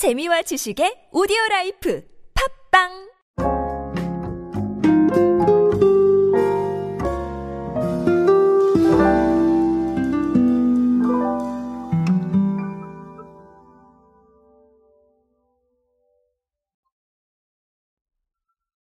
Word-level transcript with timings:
재미와 0.00 0.40
지식의 0.40 1.12
오디오 1.12 1.36
life 1.50 2.02
팟빵 2.72 2.88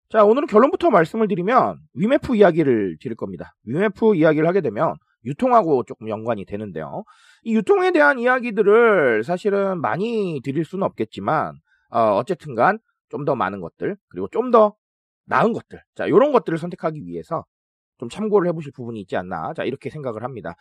자, 0.09 0.25
오늘은 0.25 0.47
결론부터 0.47 0.89
말씀을 0.89 1.29
드리면 1.29 1.77
위메프 1.93 2.36
이야기를 2.36 2.97
드릴 3.00 3.16
겁니다. 3.16 3.55
위메프 3.63 4.16
이야기를 4.16 4.45
하게 4.45 4.59
되면 4.59 4.95
유통하고 5.23 5.84
조금 5.84 6.09
연관이 6.09 6.45
되는데요. 6.45 7.05
이 7.46 7.55
유통에 7.55 7.91
대한 7.91 8.20
이야기들을 8.20 9.23
사실은 9.23 9.80
많이 9.82 10.41
드릴 10.44 10.66
수는 10.66 10.84
없겠지만 10.84 11.54
어, 11.91 12.23
쨌든 12.25 12.55
간 12.55 12.80
좀 13.09 13.23
더 13.26 13.35
많은 13.35 13.62
것들 13.62 13.95
그리고 14.09 14.27
좀 14.30 14.52
더 14.52 14.76
나은 15.27 15.54
것들 15.54 15.81
자 15.95 16.05
이런 16.08 16.31
것들을 16.31 16.58
선택하기 16.58 17.05
위해서 17.05 17.45
좀 17.98 18.09
참고를 18.09 18.48
해보실 18.49 18.71
부분이 18.73 18.99
있지 19.02 19.16
않나 19.16 19.54
자 19.54 19.63
이렇게 19.63 19.90
생각을 19.90 20.23
합니다. 20.23 20.55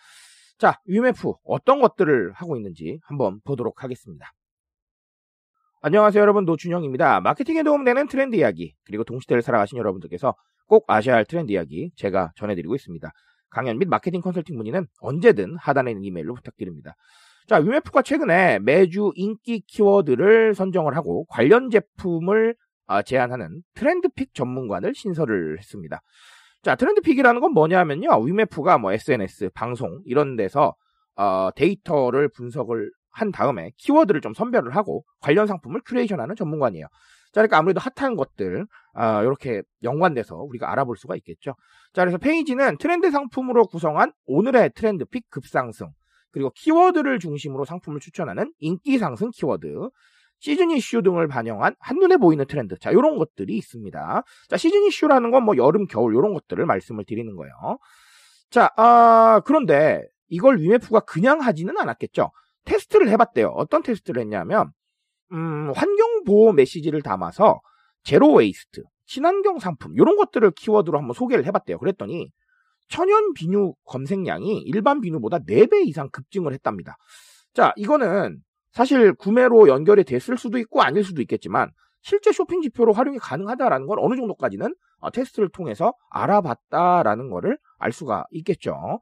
자 0.59 0.79
위메프 0.87 1.33
어떤 1.45 1.81
것들을 1.81 2.33
하고 2.33 2.57
있는지 2.57 3.01
한번 3.05 3.41
보도록 3.45 3.83
하겠습니다. 3.83 4.33
안녕하세요 5.83 6.21
여러분 6.23 6.45
노준영입니다. 6.45 7.21
마케팅에 7.23 7.63
도움되는 7.63 8.09
트렌드 8.09 8.37
이야기 8.37 8.75
그리고 8.87 9.05
동시대를 9.05 9.43
살아가신 9.43 9.79
여러분들께서 9.79 10.35
꼭 10.67 10.85
아셔야 10.89 11.17
할 11.17 11.25
트렌드 11.25 11.53
이야기 11.53 11.91
제가 11.97 12.33
전해드리고 12.37 12.75
있습니다. 12.75 13.11
강연 13.55 13.79
및 13.79 13.89
마케팅 13.89 14.21
컨설팅 14.21 14.57
문의는 14.57 14.87
언제든 15.01 15.57
하단에 15.57 15.93
있는 15.93 16.05
이메일로 16.05 16.35
부탁드립니다. 16.35 16.95
자, 17.47 17.57
위메프가 17.57 18.03
최근에 18.03 18.59
매주 18.61 19.13
인기 19.15 19.61
키워드를 19.61 20.55
선정을 20.55 20.97
하고 20.97 21.25
관련 21.27 21.71
제품을 21.71 22.55
아, 22.87 23.03
제안하는 23.03 23.63
트렌드픽 23.75 24.35
전문관을 24.35 24.95
신설을 24.95 25.59
했습니다. 25.59 26.01
자, 26.63 26.75
트렌드픽이라는 26.75 27.41
건 27.41 27.53
뭐냐면요. 27.53 28.21
위메프가 28.23 28.79
뭐 28.79 28.93
SNS, 28.93 29.51
방송 29.55 30.01
이런 30.05 30.37
데서 30.37 30.75
어, 31.17 31.51
데이터를 31.55 32.29
분석을 32.29 32.91
한 33.11 33.31
다음에 33.31 33.71
키워드를 33.77 34.21
좀 34.21 34.35
선별을 34.35 34.75
하고 34.75 35.05
관련 35.21 35.47
상품을 35.47 35.83
curation하는 35.87 36.35
전문관이에요. 36.35 36.87
자, 37.35 37.41
그러니까 37.41 37.59
아무래도 37.59 37.81
핫한 37.81 38.17
것들 38.17 38.67
아, 38.95 39.23
이렇게 39.23 39.63
연관돼서 39.83 40.37
우리가 40.37 40.71
알아볼 40.71 40.97
수가 40.97 41.17
있겠죠. 41.17 41.55
자, 41.93 42.03
그래서 42.03 42.17
페이지는 42.19 42.79
트렌드 42.79 43.11
상품으로 43.11 43.67
구성한 43.67 44.13
오늘의 44.27 44.71
트렌드 44.75 45.05
픽 45.05 45.29
급상승 45.31 45.89
그리고 46.31 46.51
키워드를 46.55 47.19
중심으로 47.19 47.65
상품을 47.65 48.01
추천하는 48.01 48.53
인기 48.59 48.99
상승 48.99 49.31
키워드 49.31 49.89
시즌 50.41 50.71
이슈 50.71 51.03
등을 51.03 51.27
반영한 51.29 51.75
한눈에 51.79 52.17
보이는 52.19 52.45
트렌드. 52.47 52.79
자, 52.79 52.91
이런 52.91 53.17
것들이 53.19 53.57
있습니다. 53.57 54.23
자, 54.49 54.57
시즌 54.57 54.85
이슈라는 54.85 55.31
건 55.31 55.45
뭐 55.45 55.57
여름, 55.57 55.87
겨울 55.87 56.15
이런 56.15 56.35
것들을 56.35 56.65
말씀을 56.67 57.05
드리는 57.07 57.35
거예요. 57.37 57.79
자, 58.51 58.71
아, 58.77 59.41
그런데 59.47 60.03
이걸 60.29 60.59
위메프가 60.59 61.01
그냥 61.01 61.41
하지는 61.41 61.77
않았겠죠. 61.79 62.31
테스트를 62.65 63.09
해봤대요. 63.11 63.49
어떤 63.49 63.83
테스트를 63.83 64.23
했냐면, 64.23 64.71
음, 65.35 65.73
환경 65.75 66.25
보호 66.25 66.53
메시지를 66.53 67.03
담아서 67.03 67.61
제로 68.05 68.33
웨이스트, 68.33 68.83
친환경 69.07 69.59
상품, 69.59 69.93
이런 69.97 70.17
것들을 70.17 70.53
키워드로 70.53 70.99
한번 70.99 71.15
소개를 71.15 71.45
해봤대요. 71.47 71.79
그랬더니, 71.79 72.31
천연 72.89 73.33
비누 73.35 73.75
검색량이 73.85 74.63
일반 74.67 75.01
비누보다 75.01 75.41
4배 75.41 75.87
이상 75.87 76.09
급증을 76.11 76.53
했답니다. 76.53 76.97
자, 77.53 77.73
이거는 77.77 78.39
사실 78.73 79.15
구매로 79.15 79.69
연결이 79.69 80.05
됐을 80.05 80.37
수도 80.37 80.59
있고 80.59 80.83
아닐 80.83 81.03
수도 81.03 81.21
있겠지만, 81.23 81.71
실제 82.03 82.33
쇼핑 82.33 82.61
지표로 82.61 82.93
활용이 82.93 83.19
가능하다라는 83.19 83.87
걸 83.87 83.99
어느 83.99 84.15
정도까지는 84.15 84.75
어, 85.01 85.11
테스트를 85.11 85.49
통해서 85.49 85.95
알아봤다라는 86.11 87.31
거를 87.31 87.59
알 87.79 87.93
수가 87.93 88.27
있겠죠. 88.31 89.01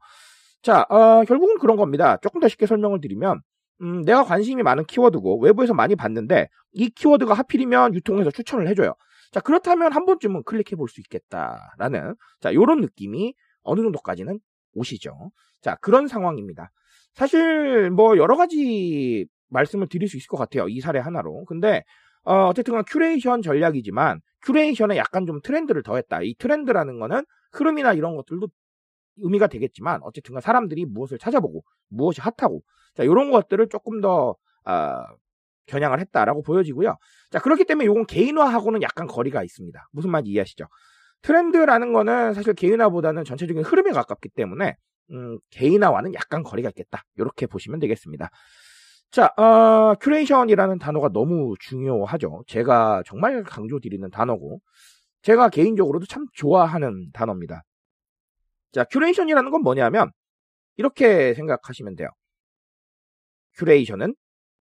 자, 0.61 0.85
어, 0.89 1.23
결국은 1.25 1.57
그런 1.59 1.75
겁니다. 1.75 2.17
조금 2.21 2.39
더 2.39 2.47
쉽게 2.47 2.65
설명을 2.65 3.01
드리면, 3.01 3.41
음, 3.81 4.01
내가 4.03 4.23
관심이 4.23 4.63
많은 4.63 4.85
키워드고 4.85 5.39
외부에서 5.39 5.73
많이 5.73 5.95
봤는데 5.95 6.47
이 6.73 6.89
키워드가 6.89 7.33
하필이면 7.33 7.95
유통에서 7.95 8.31
추천을 8.31 8.67
해줘요. 8.67 8.93
자 9.31 9.39
그렇다면 9.39 9.91
한 9.93 10.05
번쯤은 10.05 10.43
클릭해 10.43 10.75
볼 10.77 10.87
수 10.87 11.01
있겠다라는 11.01 12.15
자 12.39 12.51
이런 12.51 12.81
느낌이 12.81 13.33
어느 13.63 13.81
정도까지는 13.81 14.39
오시죠. 14.75 15.31
자 15.61 15.75
그런 15.81 16.07
상황입니다. 16.07 16.71
사실 17.15 17.89
뭐 17.91 18.17
여러 18.17 18.35
가지 18.37 19.25
말씀을 19.49 19.87
드릴 19.87 20.07
수 20.07 20.17
있을 20.17 20.27
것 20.27 20.37
같아요. 20.37 20.67
이 20.67 20.79
사례 20.79 20.99
하나로. 20.99 21.45
근데 21.45 21.83
어, 22.23 22.47
어쨌든 22.47 22.81
큐레이션 22.83 23.41
전략이지만 23.41 24.21
큐레이션에 24.45 24.97
약간 24.97 25.25
좀 25.25 25.41
트렌드를 25.41 25.83
더했다. 25.83 26.21
이 26.23 26.35
트렌드라는 26.37 26.99
거는 26.99 27.23
흐름이나 27.53 27.93
이런 27.93 28.15
것들도 28.15 28.47
의미가 29.17 29.47
되겠지만 29.47 30.01
어쨌든 30.03 30.39
사람들이 30.39 30.85
무엇을 30.85 31.17
찾아보고 31.17 31.63
무엇이 31.89 32.21
핫하고 32.21 32.61
자 32.95 33.03
이런 33.03 33.31
것들을 33.31 33.67
조금 33.69 34.01
더 34.01 34.35
어, 34.65 35.03
겨냥을 35.67 35.99
했다라고 35.99 36.41
보여지고요. 36.43 36.97
자 37.31 37.39
그렇기 37.39 37.65
때문에 37.65 37.85
이건 37.85 38.05
개인화하고는 38.05 38.81
약간 38.81 39.07
거리가 39.07 39.43
있습니다. 39.43 39.87
무슨 39.91 40.11
말인지 40.11 40.31
이해하시죠? 40.31 40.65
트렌드라는 41.21 41.93
거는 41.93 42.33
사실 42.33 42.53
개인화보다는 42.53 43.23
전체적인 43.23 43.63
흐름에 43.63 43.91
가깝기 43.91 44.29
때문에 44.29 44.75
음, 45.11 45.39
개인화와는 45.51 46.13
약간 46.13 46.43
거리가 46.43 46.69
있겠다. 46.69 47.03
이렇게 47.17 47.47
보시면 47.47 47.79
되겠습니다. 47.79 48.29
자, 49.11 49.27
어, 49.37 49.93
큐레이션이라는 49.99 50.79
단어가 50.79 51.09
너무 51.09 51.53
중요하죠. 51.59 52.43
제가 52.47 53.03
정말 53.05 53.43
강조드리는 53.43 54.09
단어고, 54.09 54.59
제가 55.21 55.49
개인적으로도 55.49 56.07
참 56.07 56.25
좋아하는 56.33 57.11
단어입니다. 57.13 57.63
자, 58.73 58.83
큐레이션이라는 58.85 59.51
건 59.51 59.61
뭐냐면 59.61 60.11
이렇게 60.77 61.33
생각하시면 61.35 61.95
돼요. 61.95 62.09
큐레이션은 63.55 64.15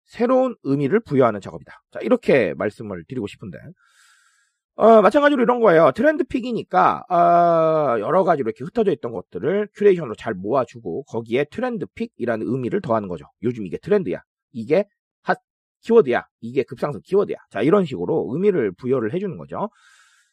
새로운 0.04 0.56
의미를 0.62 1.00
부여하는 1.00 1.40
작업이다. 1.40 1.82
자, 1.92 2.00
이렇게 2.00 2.54
말씀을 2.54 3.04
드리고 3.06 3.26
싶은데. 3.26 3.58
어, 4.76 5.02
마찬가지로 5.02 5.42
이런 5.42 5.60
거예요. 5.60 5.90
트렌드 5.92 6.24
픽이니까, 6.24 7.02
어, 7.10 8.00
여러 8.00 8.24
가지로 8.24 8.48
이렇게 8.48 8.64
흩어져 8.64 8.92
있던 8.92 9.12
것들을 9.12 9.68
큐레이션으로 9.74 10.14
잘 10.14 10.34
모아주고, 10.34 11.02
거기에 11.04 11.44
트렌드 11.50 11.84
픽이라는 11.94 12.46
의미를 12.48 12.80
더하는 12.80 13.08
거죠. 13.08 13.26
요즘 13.42 13.66
이게 13.66 13.76
트렌드야. 13.76 14.22
이게 14.52 14.84
핫 15.22 15.38
키워드야. 15.82 16.24
이게 16.40 16.62
급상승 16.62 17.00
키워드야. 17.04 17.36
자, 17.50 17.60
이런 17.60 17.84
식으로 17.84 18.30
의미를 18.32 18.72
부여를 18.72 19.12
해주는 19.12 19.36
거죠. 19.36 19.68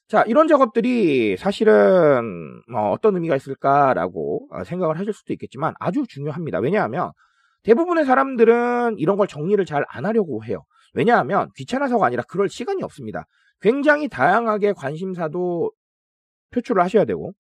자, 0.08 0.24
이런 0.28 0.48
작업들이 0.48 1.36
사실은 1.36 2.62
어, 2.74 2.92
어떤 2.92 3.16
의미가 3.16 3.36
있을까라고 3.36 4.48
어, 4.52 4.64
생각을 4.64 5.00
하실 5.00 5.14
수도 5.14 5.34
있겠지만 5.34 5.74
아주 5.80 6.06
중요합니다. 6.08 6.60
왜냐하면 6.60 7.12
대부분의 7.64 8.06
사람들은 8.06 8.98
이런 9.00 9.18
걸 9.18 9.28
정리를 9.28 9.64
잘 9.66 9.84
안 9.90 10.06
하려고 10.06 10.44
해요. 10.46 10.64
왜냐하면 10.94 11.50
귀찮아서가 11.56 12.06
아니라 12.06 12.24
그럴 12.28 12.50
시간이 12.50 12.84
없습니다. 12.84 13.26
굉장히 13.62 14.08
다양하게 14.08 14.74
관심사도 14.74 15.72
표출을 16.52 16.84
하셔야 16.84 17.06
되고 17.06 17.34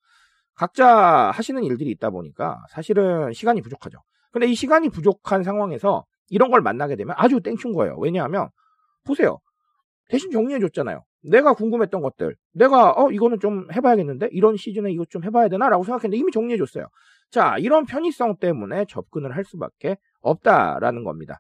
각자 0.56 0.88
하시는 1.32 1.64
일들이 1.64 1.92
있다 1.92 2.10
보니까 2.10 2.64
사실은 2.72 3.32
시간이 3.34 3.62
부족하죠. 3.62 4.00
근데 4.32 4.48
이 4.48 4.56
시간이 4.56 4.90
부족한 4.90 5.44
상황에서 5.44 6.06
이런 6.30 6.50
걸 6.50 6.62
만나게 6.62 6.96
되면 6.96 7.14
아주 7.18 7.40
땡큔 7.42 7.74
거예요. 7.74 7.96
왜냐하면 8.00 8.50
보세요. 9.06 9.38
대신 10.10 10.32
정리해 10.32 10.60
줬잖아요. 10.60 11.04
내가 11.30 11.54
궁금했던 11.54 12.02
것들, 12.02 12.36
내가 12.54 12.92
어 12.92 13.12
이거는 13.12 13.40
좀 13.40 13.68
해봐야겠는데 13.74 14.30
이런 14.32 14.58
시즌에 14.58 14.92
이것 14.92 15.10
좀 15.10 15.24
해봐야 15.24 15.48
되나라고 15.50 15.84
생각했는데 15.84 16.18
이미 16.18 16.32
정리해 16.32 16.58
줬어요. 16.58 16.88
자 17.32 17.58
이런 17.60 17.86
편의성 17.86 18.38
때문에 18.40 18.86
접근을 18.88 19.36
할 19.36 19.44
수밖에 19.46 19.98
없다라는 20.22 21.04
겁니다. 21.04 21.40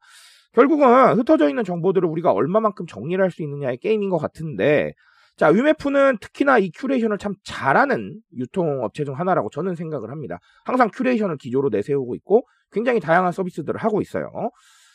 결국은 0.53 0.87
흩어져 1.17 1.49
있는 1.49 1.63
정보들을 1.63 2.07
우리가 2.07 2.31
얼마만큼 2.31 2.85
정리를 2.87 3.21
할 3.23 3.31
수 3.31 3.43
있느냐의 3.43 3.77
게임인 3.77 4.09
것 4.09 4.17
같은데 4.17 4.93
자 5.37 5.47
위메프는 5.49 6.17
특히나 6.21 6.57
이 6.59 6.71
큐레이션을 6.71 7.17
참 7.17 7.33
잘하는 7.43 8.19
유통업체 8.37 9.03
중 9.03 9.19
하나라고 9.19 9.49
저는 9.49 9.75
생각을 9.75 10.11
합니다. 10.11 10.39
항상 10.65 10.89
큐레이션을 10.93 11.37
기조로 11.37 11.69
내세우고 11.69 12.15
있고 12.15 12.47
굉장히 12.71 12.99
다양한 12.99 13.31
서비스들을 13.31 13.77
하고 13.79 14.01
있어요. 14.01 14.29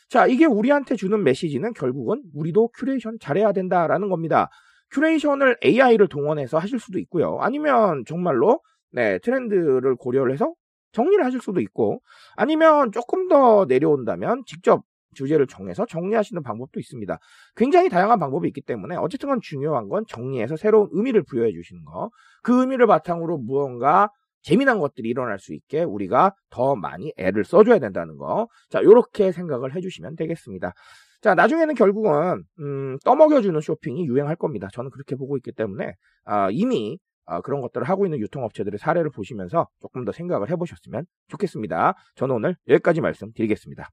자, 0.09 0.27
이게 0.27 0.45
우리한테 0.45 0.97
주는 0.97 1.23
메시지는 1.23 1.73
결국은 1.73 2.23
우리도 2.35 2.71
큐레이션 2.79 3.19
잘해야 3.21 3.53
된다라는 3.53 4.09
겁니다. 4.09 4.49
큐레이션을 4.93 5.59
AI를 5.65 6.09
동원해서 6.09 6.59
하실 6.59 6.79
수도 6.79 6.99
있고요. 6.99 7.39
아니면 7.41 8.05
정말로 8.07 8.61
네, 8.93 9.19
트렌드를 9.19 9.97
고려를 9.97 10.33
해서 10.33 10.53
정리를 10.93 11.25
하실 11.25 11.41
수도 11.41 11.61
있고 11.61 12.03
아니면 12.37 12.91
조금 12.93 13.29
더 13.29 13.65
내려온다면 13.67 14.43
직접 14.47 14.83
주제를 15.15 15.47
정해서 15.47 15.87
정리하시는 15.87 16.43
방법도 16.43 16.79
있습니다. 16.79 17.19
굉장히 17.57 17.89
다양한 17.89 18.19
방법이 18.19 18.47
있기 18.49 18.61
때문에 18.61 18.97
어쨌든 18.97 19.29
간 19.29 19.41
중요한 19.43 19.89
건 19.89 20.05
정리해서 20.09 20.57
새로운 20.57 20.89
의미를 20.93 21.23
부여해 21.23 21.53
주시는 21.53 21.85
거. 21.85 22.11
그 22.43 22.61
의미를 22.61 22.87
바탕으로 22.87 23.39
무언가 23.39 24.11
재미난 24.43 24.79
것들이 24.79 25.09
일어날 25.09 25.39
수 25.39 25.53
있게 25.53 25.83
우리가 25.83 26.35
더 26.49 26.75
많이 26.75 27.13
애를 27.17 27.45
써줘야 27.45 27.79
된다는 27.79 28.17
거. 28.17 28.49
자, 28.71 28.83
요렇게 28.83 29.33
생각을 29.33 29.75
해주시면 29.75 30.17
되겠습니다. 30.17 30.73
자, 31.21 31.35
나중에는 31.35 31.75
결국은, 31.75 32.45
음, 32.61 32.99
떠먹여주는 33.05 33.61
쇼핑이 33.61 34.07
유행할 34.07 34.37
겁니다. 34.37 34.69
저는 34.73 34.91
그렇게 34.91 35.17
보고 35.17 35.37
있기 35.37 35.53
때문에, 35.53 35.95
아, 36.25 36.49
이미, 36.51 36.99
아, 37.27 37.41
그런 37.41 37.61
것들을 37.61 37.89
하고 37.89 38.07
있는 38.07 38.19
유통업체들의 38.21 38.79
사례를 38.79 39.11
보시면서 39.11 39.69
조금 39.81 40.05
더 40.05 40.13
생각을 40.13 40.51
해보셨으면 40.51 41.05
좋겠습니다. 41.29 41.95
저는 42.17 42.35
오늘 42.35 42.57
여기까지 42.69 43.01
말씀드리겠습니다. 43.01 43.89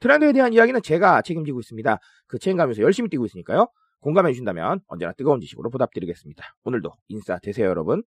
트렌드에 0.00 0.32
대한 0.32 0.52
이야기는 0.52 0.82
제가 0.82 1.22
책임지고 1.22 1.60
있습니다. 1.60 1.98
그 2.26 2.38
책임감에서 2.38 2.82
열심히 2.82 3.08
뛰고 3.10 3.26
있으니까요. 3.26 3.68
공감해 4.00 4.32
주신다면 4.32 4.80
언제나 4.86 5.12
뜨거운 5.12 5.40
지식으로 5.40 5.70
보답드리겠습니다. 5.70 6.44
오늘도 6.64 6.92
인싸 7.08 7.38
되세요, 7.38 7.66
여러분. 7.68 8.02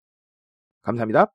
감사합니다. 0.82 1.32